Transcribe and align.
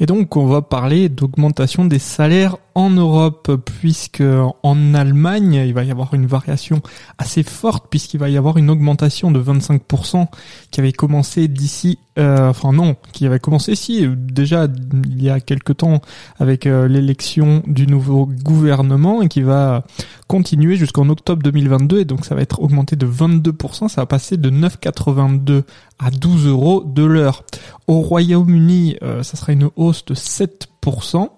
Et 0.00 0.06
donc 0.06 0.36
on 0.36 0.46
va 0.46 0.62
parler 0.62 1.08
d'augmentation 1.08 1.84
des 1.84 1.98
salaires 1.98 2.56
en 2.74 2.90
Europe 2.90 3.50
puisque 3.80 4.22
en 4.62 4.94
Allemagne 4.94 5.62
il 5.66 5.74
va 5.74 5.84
y 5.84 5.90
avoir 5.90 6.14
une 6.14 6.26
variation 6.26 6.80
assez 7.18 7.42
forte 7.42 7.86
puisqu'il 7.90 8.18
va 8.18 8.30
y 8.30 8.36
avoir 8.36 8.56
une 8.56 8.70
augmentation 8.70 9.30
de 9.30 9.40
25% 9.42 10.26
qui 10.70 10.80
avait 10.80 10.92
commencé 10.92 11.48
d'ici 11.48 11.98
euh, 12.18 12.48
enfin 12.48 12.72
non 12.72 12.96
qui 13.12 13.26
avait 13.26 13.38
commencé 13.38 13.74
si 13.74 14.06
déjà 14.08 14.66
il 15.04 15.22
y 15.22 15.28
a 15.28 15.40
quelque 15.40 15.72
temps 15.72 16.00
avec 16.38 16.66
euh, 16.66 16.88
l'élection 16.88 17.62
du 17.66 17.86
nouveau 17.86 18.26
gouvernement 18.26 19.20
et 19.22 19.28
qui 19.28 19.42
va 19.42 19.84
continuer 20.32 20.76
jusqu'en 20.76 21.10
octobre 21.10 21.42
2022 21.42 22.00
et 22.00 22.04
donc 22.06 22.24
ça 22.24 22.34
va 22.34 22.40
être 22.40 22.62
augmenté 22.62 22.96
de 22.96 23.06
22% 23.06 23.88
ça 23.88 24.00
va 24.00 24.06
passer 24.06 24.38
de 24.38 24.48
9,82 24.48 25.64
à 25.98 26.10
12 26.10 26.46
euros 26.46 26.82
de 26.86 27.04
l'heure 27.04 27.44
au 27.86 28.00
Royaume-Uni 28.00 28.96
euh, 29.02 29.22
ça 29.22 29.36
sera 29.36 29.52
une 29.52 29.68
hausse 29.76 30.06
de 30.06 30.14
7%. 30.14 31.28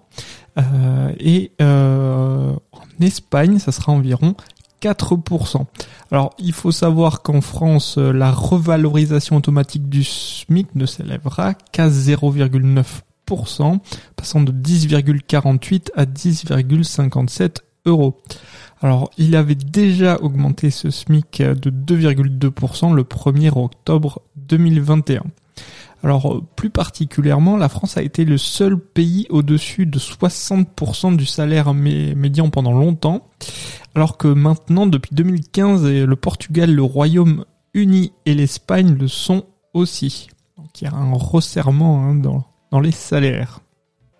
Euh, 0.57 1.11
et 1.19 1.51
euh, 1.61 2.53
en 2.71 3.03
Espagne, 3.03 3.59
ça 3.59 3.71
sera 3.71 3.91
environ 3.91 4.35
4%. 4.81 5.65
Alors, 6.11 6.33
il 6.39 6.53
faut 6.53 6.71
savoir 6.71 7.21
qu'en 7.21 7.41
France, 7.41 7.97
euh, 7.97 8.11
la 8.13 8.31
revalorisation 8.31 9.35
automatique 9.35 9.89
du 9.89 10.03
SMIC 10.03 10.73
ne 10.75 10.85
s'élèvera 10.85 11.53
qu'à 11.71 11.89
0,9%, 11.89 13.79
passant 14.15 14.41
de 14.41 14.51
10,48 14.51 15.89
à 15.95 16.05
10,57 16.05 17.57
Alors, 18.81 19.09
il 19.17 19.35
avait 19.35 19.55
déjà 19.55 20.21
augmenté 20.21 20.69
ce 20.69 20.89
SMIC 20.89 21.41
de 21.41 21.69
2,2% 21.69 22.93
le 22.93 23.03
1er 23.03 23.57
octobre 23.57 24.21
2021. 24.35 25.23
Alors 26.03 26.43
plus 26.55 26.69
particulièrement, 26.69 27.57
la 27.57 27.67
France 27.67 27.97
a 27.97 28.03
été 28.03 28.25
le 28.25 28.37
seul 28.37 28.77
pays 28.77 29.25
au-dessus 29.31 29.87
de 29.87 29.97
60% 29.97 31.15
du 31.15 31.25
salaire 31.25 31.73
médian 31.73 32.51
pendant 32.51 32.73
longtemps, 32.73 33.27
alors 33.95 34.17
que 34.17 34.27
maintenant, 34.27 34.85
depuis 34.85 35.15
2015, 35.15 35.83
le 35.85 36.15
Portugal, 36.15 36.71
le 36.71 36.83
Royaume-Uni 36.83 38.11
et 38.27 38.35
l'Espagne 38.35 38.95
le 38.99 39.07
sont 39.07 39.45
aussi. 39.73 40.27
Donc 40.57 40.79
il 40.79 40.83
y 40.83 40.87
a 40.87 40.93
un 40.93 41.13
resserrement 41.13 42.03
hein, 42.03 42.13
dans 42.13 42.79
les 42.79 42.91
salaires. 42.91 43.61